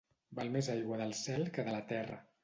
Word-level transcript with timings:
Val 0.37 0.47
més 0.53 0.69
aigua 0.75 0.97
del 1.01 1.13
cel 1.19 1.45
que 1.57 1.65
de 1.67 1.75
la 1.75 1.83
terra. 1.93 2.17